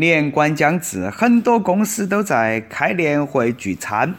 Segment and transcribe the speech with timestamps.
[0.00, 4.14] 年关将至，很多公司都在开年会聚餐。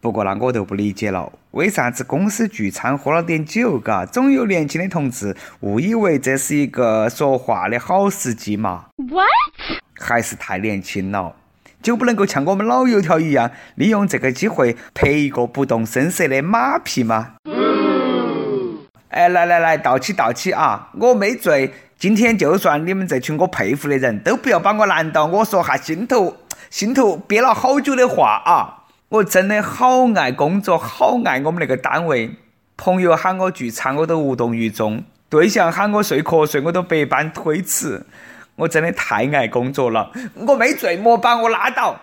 [0.00, 9.26] 不过那我就不理解了，为啥子公司聚餐喝了点酒，嘎，总有年轻的同志误以为这是一个说话的好时机嘛？What？
[9.98, 11.34] 还是太年轻了，
[11.82, 17.34] 就不能够像我们老油条一样，利用这个机会拍一个不动声色的马屁吗？
[19.08, 20.90] 哎，来来来，倒起倒起啊！
[21.00, 21.72] 我没醉。
[21.98, 26.36] 今天就算你们这群我佩服的人都不要把我拦到，我说下心头
[26.68, 28.84] 心头憋了好久的话啊！
[29.08, 32.36] 我真的好爱工作，好爱我们那个单位。
[32.76, 34.98] 朋友喊我聚餐，我都无动于衷；
[35.30, 38.04] 对象喊我睡瞌睡，我都百般推辞。
[38.56, 40.10] 我真的太爱工作了。
[40.34, 41.98] 我没醉，莫把我拉倒。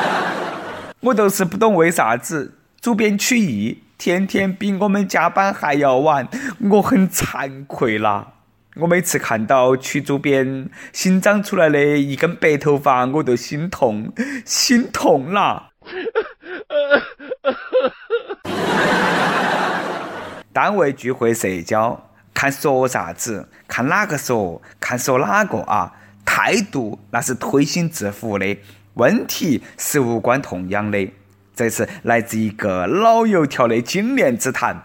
[1.00, 6.28] 我都是不懂为啥子主编曲艺天天比我们加班还要晚，
[6.72, 8.34] 我很惭愧啦。
[8.78, 14.12] 我每次看到曲主编新长出来的一根白头发，我都心痛，
[14.44, 15.70] 心痛啦！
[20.52, 25.18] 单位聚会社交，看说啥子，看哪个说，看说？
[25.20, 25.94] 哪个啊？
[26.26, 28.58] 态度那是推心置腹的，
[28.94, 31.08] 问题是无关痛痒的。
[31.54, 34.82] 这是来自一个老油条的经验之谈，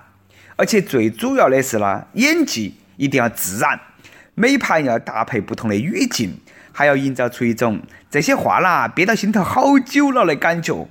[0.56, 2.78] 而且最主要的是呢，演技。
[2.98, 3.80] 一定要自然，
[4.36, 6.40] 每盘要搭配不同的语境，
[6.72, 10.88] 还要营造出一种这些话啦憋到心头好久了的感觉。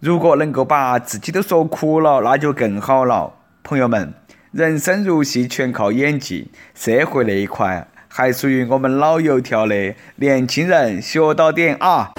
[0.00, 3.34] 如果能够把自己都说哭了，那就更好了。
[3.62, 4.12] 朋友们，
[4.50, 6.50] 人生如戏，全靠演技。
[6.74, 12.10] 社会那一块还属于我们老油条的年轻人学到点啊！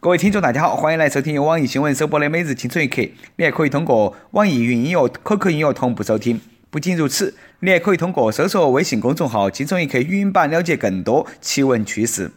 [0.00, 3.02] 各位听众，大家好，欢迎来收听由网易新闻首播的《每日青春一刻》，
[3.36, 6.40] 你还可以通过网易云音乐、QQ 音乐同步收听。
[6.70, 12.30] 不仅如此，你还可以通过搜索微信公众号“轻松一刻”语音版了解更多奇闻趣事。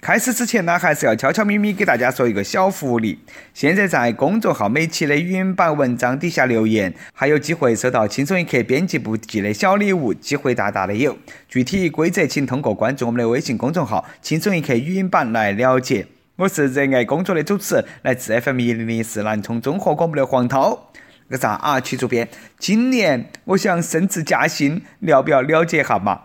[0.00, 3.18] 开始之前呢，还是要悄悄咪咪给大家说一个小福利：
[3.52, 11.18] 现在在公众号每期的语音版文章底下留言，还有机会收到轻松一刻编辑部寄的小礼物，机会大大的有。
[11.48, 16.06] 具体规则请通过关注我们的微信公众号“轻松一刻语音版”来了解。
[16.36, 20.92] 我是热爱工作的主持人，来自 FM 一零零四南充综合广播的黄涛。
[21.30, 22.28] 个啥啊，曲主编？
[22.58, 26.22] 今年我想升职加薪，你要不要了解一下嘛？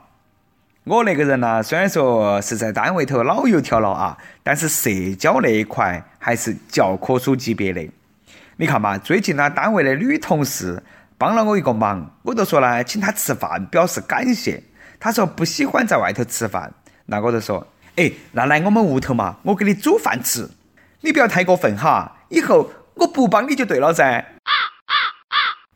[0.83, 7.87] 我那个人呢，虽然说是在单位头老油条了啊，但是社交那一块还是教科书级别的。
[8.57, 10.81] 你看嘛，最近呢，单位的女同事
[11.17, 14.61] 帮了我一个忙，我就说呢，请她吃饭表示感谢。
[14.99, 16.73] 她说不喜欢在外头吃饭，
[17.05, 20.49] 那我就说，哎，那来我们屋头嘛，我给你煮饭吃。
[21.01, 24.34] 你不要太过分哈，以后我不帮你就对了噻。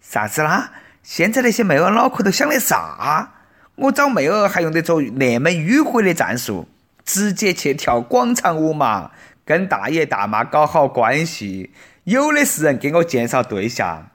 [0.10, 0.72] 啥子啦？
[1.04, 3.30] 现在那些妹儿脑壳都想的啥？
[3.76, 6.68] 我找妹儿还用得着那么迂回的战术？
[7.06, 9.12] 直接去跳广场舞嘛，
[9.46, 11.70] 跟大爷大妈搞好关系，
[12.06, 14.08] 有的是人给我介绍对象。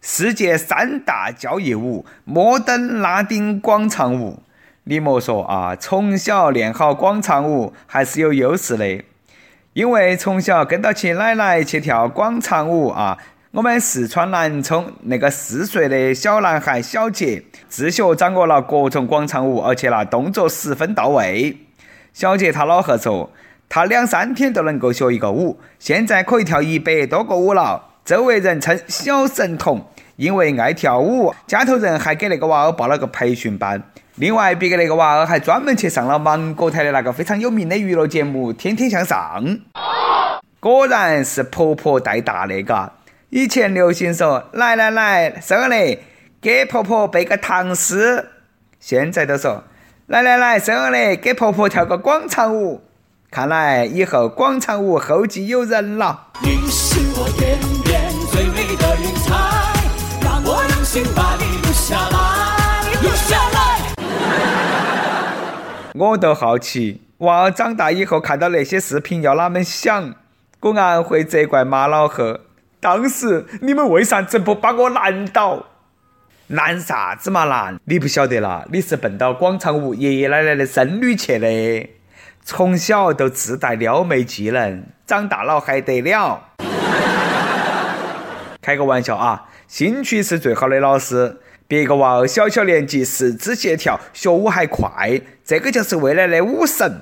[0.00, 4.42] 世界三大交谊舞：摩登、拉丁、广场舞。
[4.84, 9.04] 你莫说啊，从小练好广场舞还是有优势的，
[9.74, 13.18] 因为从小跟到起奶奶去跳广场舞啊。
[13.54, 21.54] 我们四川南充那个四岁的小男孩小杰，自学掌握了各种广场舞，而且那动作十分到位。
[22.14, 23.30] 小杰他老贺说，
[23.68, 29.86] 他两三天都能够学一个舞，现在可以跳一百多个舞了，周围人称小神童。
[30.16, 33.82] 因为爱跳舞，家头人还给那个娃儿报了个培训班。
[34.14, 39.44] 另外，别个那个娃儿还专门去上了芒果台的那个非常有名的娱乐节目《天天向上》。
[40.58, 42.90] 果然是婆婆带大的，嘎。
[43.34, 46.04] 以前流行说来来来，生儿嘞，
[46.38, 48.28] 给婆婆背个唐诗。
[48.78, 49.64] 现在都说
[50.06, 52.84] 来来来，生儿嘞，给婆婆跳个广场舞。
[53.30, 56.26] 看来以后广场舞后继有人了。
[56.42, 59.32] 你是我天边最美的云彩，
[60.22, 63.94] 让我用心把你留下来，留下来。
[65.94, 70.14] 我都好奇，娃儿长大以后看到那些视频要哪们想？
[70.60, 72.40] 果然会责怪马老贺。
[72.82, 75.66] 当时你们为啥子不把我拦到？
[76.48, 77.78] 拦啥子嘛拦？
[77.84, 81.88] 你不晓得啦，你是奔到广场舞爷爷奶奶的孙女去的，
[82.42, 86.48] 从小都自带撩妹技能，长大了还得了？
[88.60, 91.36] 开个玩笑啊，兴趣是最好的老师。
[91.68, 97.00] 别个娃儿小小年纪四肢协调，学舞还快，这个就是未来的舞神。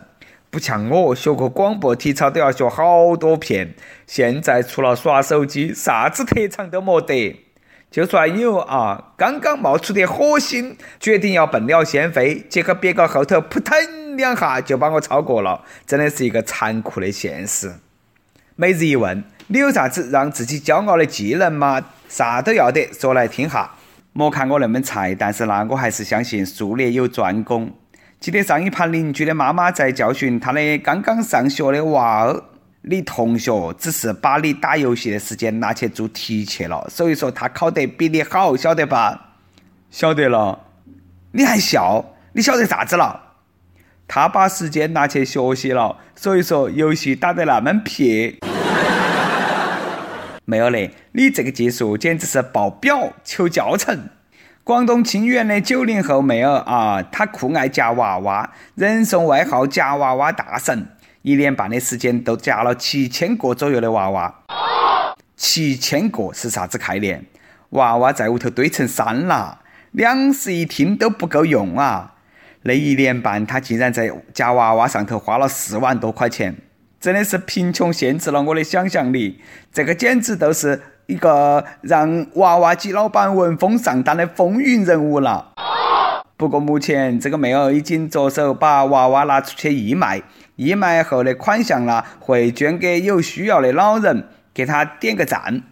[0.51, 3.75] 不像我学个广播体操都要学好多遍，
[4.07, 7.47] 现在除了耍手机，啥子特长都没得。
[7.89, 17.73] 就算有啊，刚刚冒出点火星，决定要笨鸟先飞，结果别个后头扑腾两下就把我超过了，真的是一个残酷的现实。
[18.57, 21.81] 每日一问：你有啥子让自己骄傲的技能吗？
[22.09, 23.71] 啥都要得，说来听下。
[24.13, 27.73] 莫看我那么菜，但是呢，我还是相信术业有专攻。
[28.21, 32.43] 记得上一盘邻居的妈妈在教训她的刚刚上学的娃儿。
[32.83, 39.33] 你同学只是把你打游戏的时间拿去做题去了，所以说他考得比你好，晓得吧？
[39.91, 40.67] 晓得了。
[41.33, 42.05] 你还笑？
[42.33, 43.21] 你晓得啥子了？
[44.07, 48.37] 他把时间拿去学习了，所以说游戏打得那么撇。
[50.45, 54.09] 没有嘞，你这个技术简直是爆表，求教程。
[54.71, 60.87] 广东清远的九零后妹儿啊，她酷爱夹娃娃，人送外号“夹娃娃大神”。
[61.23, 64.33] 一年半的时间都夹了七千个左右的娃娃，
[65.37, 67.25] 七千个是啥子概念？
[67.71, 69.59] 娃娃在屋头堆成山了，
[69.91, 72.15] 两室一厅都不够用啊！
[72.63, 76.55] 那一年半，她竟然在夹娃娃上头花了四万多块钱，
[77.01, 79.41] 真的是贫穷限制了我的想象力。
[79.73, 80.81] 这个简直都是
[81.11, 85.49] 一个让娃娃机老板闻风丧胆的风云人物了。
[86.37, 90.23] 不过目前这个妹儿已经着手把娃娃拿出去义卖。
[90.55, 95.63] 义卖后的款项呢，会捐给有需要的老人，给他点个赞。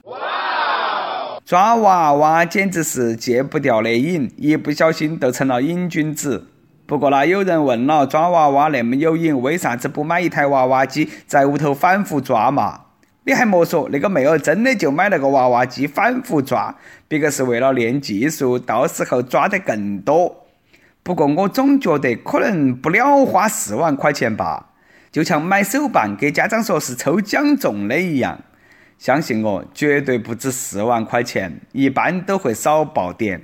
[1.44, 6.48] 抓娃娃简直是戒不掉的瘾，一不小心就成了瘾君子。
[6.86, 12.80] 不过呢，有人问了，抓娃娃那么有瘾，为啥子不买一台娃娃机在屋头反复抓嘛？
[13.28, 16.74] 你还莫说，那个妹儿真的就买了个娃娃机反复抓，
[17.08, 20.46] 别个是为了练技术，到时候抓得更多。
[21.02, 24.70] 不过我总觉得可能不了花四万块钱吧。
[25.12, 28.40] 就像买手办给家长说是抽奖中的一样，
[28.96, 33.42] 相信我，绝对不止四万块钱，一般都会少报点。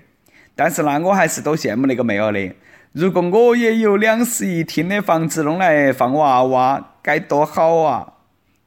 [0.57, 2.55] 但是呢，我还是多羡慕那个妹儿的。
[2.93, 8.14] 如果我也有两室一厅的房子弄来放娃娃，该多好啊！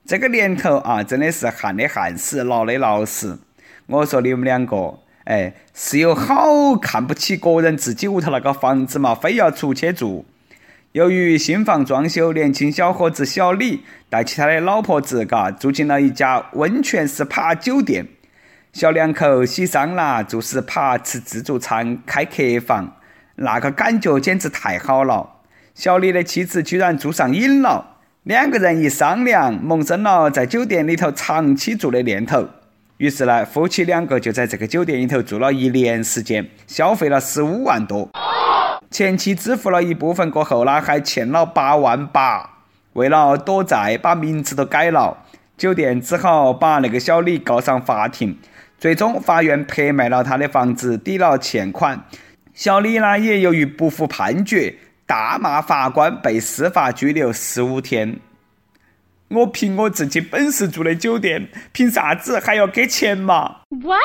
[0.08, 3.42] 这个年头啊，真的是旱的旱死，涝的涝死。
[3.88, 10.26] 我说你们两个，哎，是有好看不起个人自己屋头那个房子嘛，非要出去住。
[10.94, 18.08] 由于新房装修，年轻小伙子小李带起他的老婆子，嘎住进了一家温泉 SPA 酒店。
[18.72, 22.96] 小两口洗桑拿、住 SPA、吃自助餐、开客房，
[23.36, 25.32] 那个感觉简直太好了。
[25.76, 27.97] 小李的妻子居然住上瘾了，
[28.28, 32.46] 两个人一商量，萌生了在酒店里头长期住的念头。
[32.98, 38.10] 于是呢，夫妻两个就在这个酒店里头住了一年时间，消费了十五万多。
[38.92, 42.58] 前期支付了一部分过后呢，还欠了八万八。
[42.92, 45.20] 为了躲债，把名字都改了。
[45.56, 48.38] 酒店只好把那个小李告上法庭。
[48.78, 52.04] 最终，法院拍卖了他的房子，抵了欠款。
[52.54, 54.76] 小李呢，也由于不服判决，
[55.08, 58.20] 大骂法官，被司法拘留十五天。
[59.30, 64.02] 我凭我自己本事住的酒店，凭啥子还要给钱嘛？What？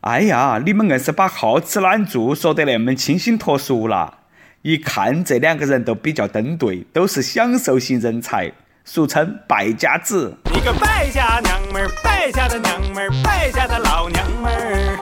[0.00, 4.18] 哎呀，你们硬是把好吃懒做说得那么清新脱俗了。
[4.62, 8.50] 一看这两个人都比较登对，都是享受型人才，
[8.84, 10.36] 俗称败家子。
[10.52, 14.98] 一个败家娘们儿，败家的娘们儿，败家的老娘们儿。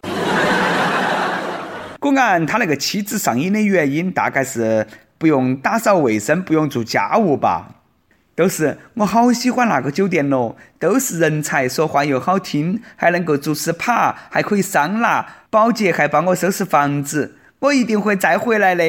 [1.99, 4.87] 果然，他那个妻子上瘾的原因，大概是
[5.23, 7.77] 不用打扫卫生，不用做家务吧。
[8.35, 18.85] 都是我好喜欢那个酒店咯，都是人才，说话又好听，还能够做 SPA，还可以桑拿，保洁还帮我收拾房子，我一定会再回来的。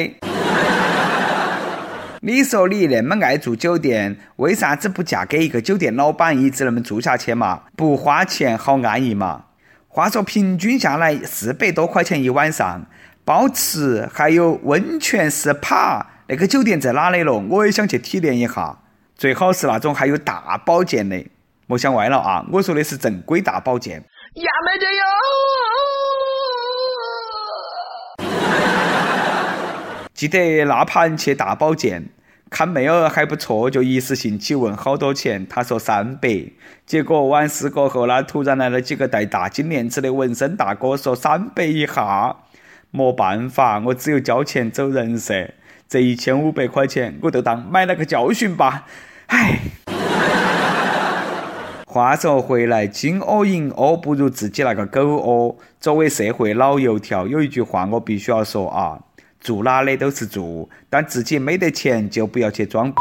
[2.21, 7.61] 你说你那么爱住酒店，为啥子不嫁给一个酒店老板，一直那么住下去嘛？
[7.75, 9.43] 不花钱好安逸嘛？
[9.87, 12.87] 话说平均下来四百多块钱一晚上，
[13.23, 17.33] 包吃还有温泉 SPA，那个酒店在哪里了？
[17.33, 18.79] 我也想去体验一下。
[19.15, 21.23] 最好是那种还有大保健的，
[21.67, 22.45] 莫想歪了啊！
[22.51, 23.97] 我说的是正规大保健。
[23.99, 25.03] 呀没得哟！
[30.13, 32.09] 记得那盘去大保健，
[32.49, 36.45] 看妹儿还不错，就一时兴起问好多钱，他说三百。
[36.85, 42.37] 结果完事过后呢，突然来了几个戴大金链子的纹身大哥，说三百一下。
[42.91, 45.53] 没办法，我只有交钱走人噻。
[45.87, 48.87] 这一千五百块钱，我就当买了个教训吧。
[49.27, 49.59] 唉，
[51.85, 55.57] 话说回来，金窝银窝不如自己那个狗窝。
[55.79, 58.99] 作为社会老油条，有一句话我必须要说啊：
[59.39, 62.91] 住哪里都是住，但自己没得钱就不要去装。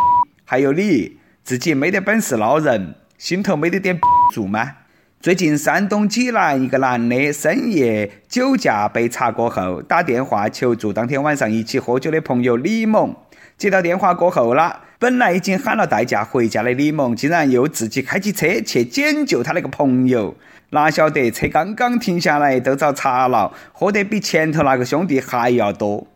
[0.45, 3.99] 还有你，自己没得本事捞人，心头没得点
[4.35, 4.77] 住吗？
[5.23, 13.25] 最近，山东济南一个男的深夜酒驾被查过后，打电话求助当天晚上一起喝酒的朋友李某。
[13.57, 20.35] 接到电话过后啦，本来已经喊了代驾回家的李某，竟然又自己开起车去捡救他那个朋友。
[20.71, 26.09] 哪晓得车刚刚停下来，都遭查了，喝得比前头那个兄弟还要多。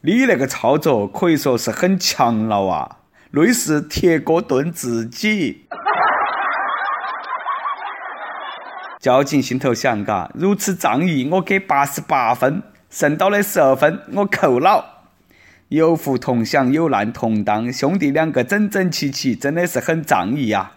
[0.00, 2.96] 你那个操作可以说是很强了啊，
[3.32, 5.66] 类似铁锅炖自己。
[9.00, 15.06] 交警心头想：嘎，如此仗义，我给八十八分，剩到的十二分我扣了。
[15.68, 20.72] 有福同享，有难同当，兄弟两个整整齐齐，真的是很仗义呀！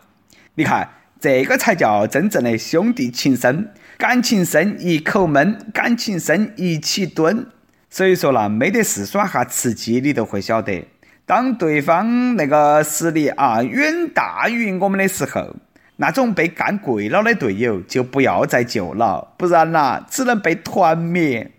[0.56, 0.88] 你看，
[1.20, 7.48] 这个才叫真正的兄弟情深，感情深一口闷，感情深一起蹲。
[7.90, 10.88] 所以说啦，没得事耍下吃鸡，你都会晓得，
[11.26, 15.54] 当对方那个实力啊远大于我们的时候。
[15.98, 21.52] 那种被干跪了的队友就不要再救了，不然呐，只能被团灭。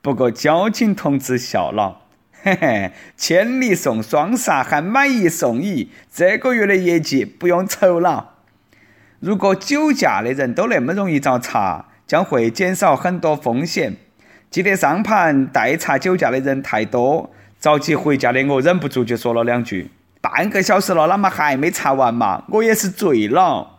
[0.00, 2.02] 不过交警同志笑了，
[2.42, 8.34] 嘿嘿，千里送双杀还买一送一，这个月的业绩不用愁了。
[9.18, 13.96] 如果酒驾的人都那么容易遭查，将会减少很多风险。
[14.48, 17.30] 记得上盘代查酒驾的人太多，
[17.60, 19.90] 着急回家的我忍不住就说了两句
[20.36, 22.44] ：“半个小时了，啷么还没查完嘛？
[22.50, 23.78] 我也是醉了。”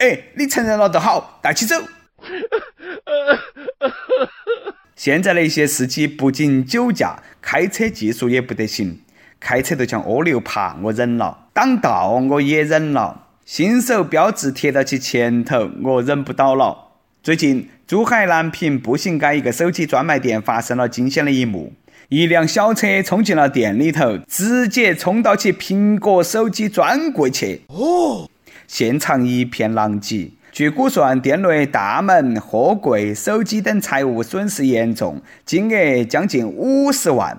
[0.00, 1.76] 哎，你承认了就好，带起走。
[4.96, 9.02] 现在的一些司机不仅酒驾，开车技术也不得行，
[9.38, 16.92] 开车都像蜗牛爬，我忍了；挡道我也忍了；新手标志贴到起前头，我忍不到了。
[17.22, 21.74] 最近，珠海南平步行街一个手机专卖店发生了惊险的一幕：
[22.10, 27.62] 一辆小车冲进了店里头，直接冲到起苹果手机专柜去。
[27.68, 28.28] 哦。
[28.66, 37.38] 现场一片狼藉，据估算，店内大门、货柜、手机等财物损失严重，金额将近五十万。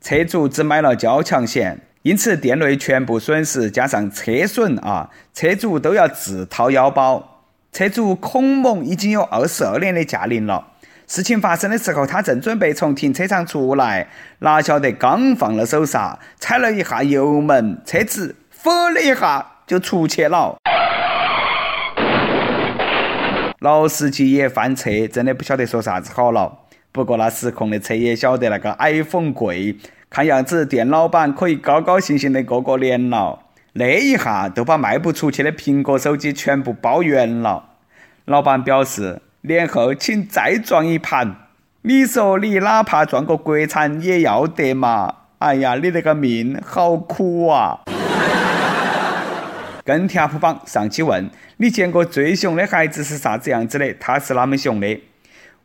[0.00, 7.44] 车主只买了交强险，因此店内全部损失加上车损啊，车主都要自掏腰包。
[7.72, 10.72] 车主孔某已经有二十二年的驾龄了。
[11.06, 14.08] 事情发生的时候，他正准备从停车场出来，
[14.40, 19.52] 哪晓得刚放了手刹，踩了一下油门，车子“呼”的一下。
[19.66, 20.58] 就出去了，
[23.58, 26.58] 老司机也翻车，真的不晓得说啥子好了。
[26.92, 29.76] 不过那失控的车也晓得那个 iPhone 贵，
[30.08, 33.40] 看样子店老板可以高高兴兴的过过年了。
[33.72, 37.70] 那一下都把卖不出去的苹果手机全部包圆了。
[38.24, 41.36] 老板表示，年后请再撞一盘。
[41.82, 45.14] 你说你哪怕撞个国产也要得嘛？
[45.38, 47.82] 哎呀，你那个命好苦啊！
[49.84, 53.94] 跟帖普榜上期问你见过最熊的孩子是啥子样子的？
[54.00, 55.00] 他是哪么熊的？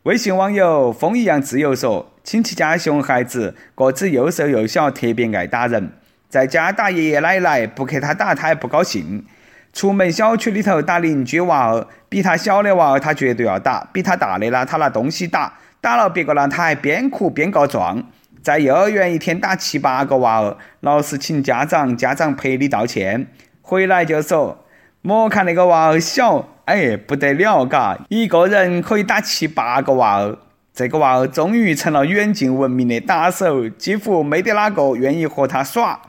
[0.04, 5.90] 微信网友风一样自由说：亲戚家熊孩子个子又瘦又小，特别爱打人，
[6.28, 9.24] 在家打爷爷奶奶，不给他打他还不高兴。
[9.72, 18.04] 出门小区里头打邻居娃儿，比他小的娃儿他绝对要打，比他大的呢他拿东西打，打了别个呢他还边哭边告状。
[18.42, 23.28] 在幼儿园一天打七八个娃儿，老师请家长，家长赔礼道歉。
[23.62, 24.64] 回来就说，
[25.00, 30.36] 莫看那个娃儿小，哎，不得了，嘎，一个人可以打七八个娃儿。
[30.74, 36.00] 这个娃儿终于成了远近闻名的打手，几乎没得哪个愿意和他耍。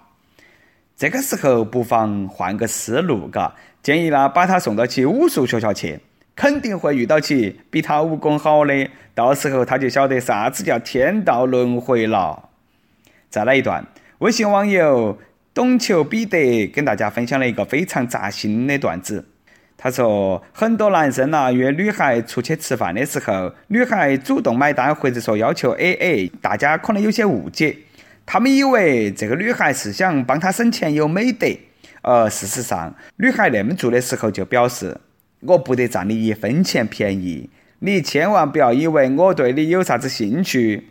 [0.95, 5.99] 这个时候不妨换个思路，嘎，建议呢把他送到起武术学校去，
[6.35, 12.49] 肯定会遇到起比他武功好的，到时候他就晓得啥子叫天道轮回了。
[13.29, 13.85] 再来一段，
[14.19, 15.17] 微信网友。
[15.55, 19.23] 懂球彼得跟大家分享了一个非常扎心的段子。
[19.77, 27.77] 他说，很多男生呐约女孩出去吃饭的时候，女孩主动买单或者说要求 AA，大家可能有些误解，
[28.25, 31.47] 他们以为这个女孩是想帮他省钱有美德，
[32.01, 34.97] 而事实上，女孩那么做的时候就表示，
[35.41, 37.49] 我不得占你一分钱便宜，
[37.79, 40.87] 你千万不要以为我对你有啥子兴趣。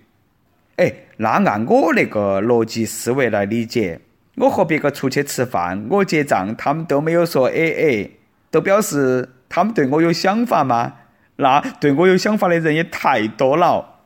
[0.76, 4.00] 哎，那按我那个逻辑思维来理解。
[4.36, 8.10] 我和别个出去吃饭，我结账，他们都没有说 A A，
[8.50, 10.94] 都表示他们对我有想法吗？
[11.36, 14.00] 那对我有想法的人也太多了。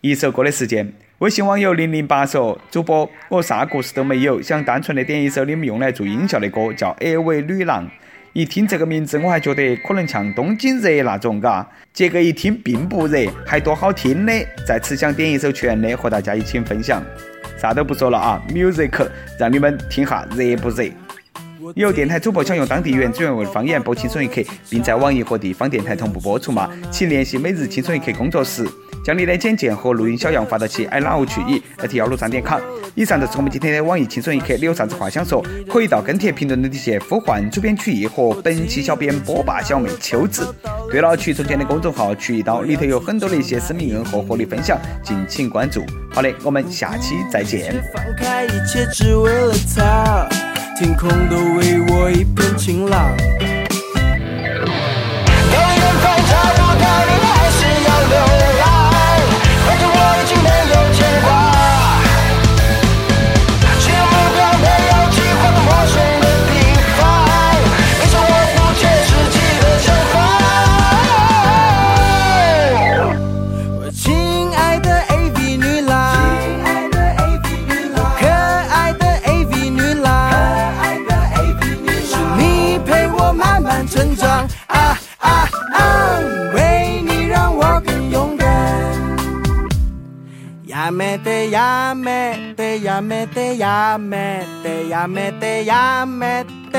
[0.00, 7.84] 一首歌的时间，微信网友零零八说：“主播，我啥故事都没有，想单纯的点一首你们用来做音效的歌，叫《A 为女郎》。
[8.34, 11.68] 一听这个名字，我还觉得可能像东京热那种，嘎。
[11.92, 14.32] 结果一听并不热，还多好听的。
[14.64, 17.02] 在此想点一首全的，和大家一起分享。”
[17.58, 19.08] 啥都不说了啊，music，
[19.40, 20.84] 让你们听下热不热？
[21.74, 24.34] 有电台主播想用当地原汁原味的方言播《轻松一刻》，
[24.70, 26.70] 并在网易和地方电台同步播出吗？
[26.92, 28.64] 请联系每日《轻松一刻》工作室。
[29.04, 32.60] 将你的简介和录音小样发到其 i love 去以 at 幺六三点 com。
[32.94, 40.52] 以上就是我们今天的网易轻松一刻，你有啥子话想说，可以到跟帖评论的底下呼唤主编曲艺和本期小编波霸小妹秋子。
[40.90, 45.84] 对了，曲中间的公众号曲一刀里头有很多的一些私密问和和你分享，敬请关注。
[46.10, 47.74] 好的，我们下期再见。
[47.94, 50.28] 放开一切只为了他，
[50.76, 53.14] 天空都为我一片晴朗。
[92.98, 96.78] やめてやめてやめてやめて。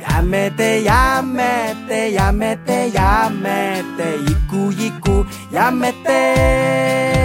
[0.00, 4.14] やめてやめてやめてやめて。
[4.22, 7.17] いく行くやめて。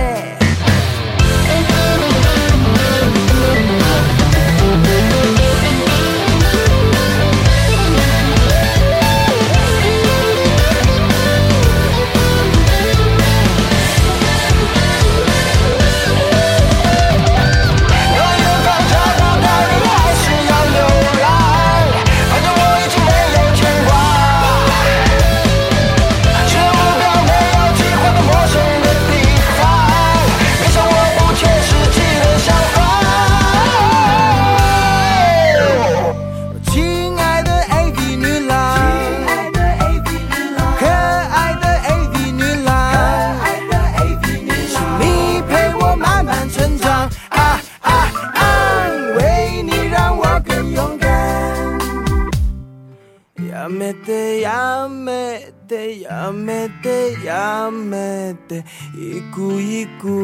[59.18, 60.18] ikuiku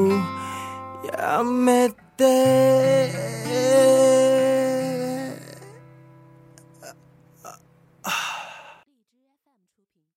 [1.07, 1.78] ya me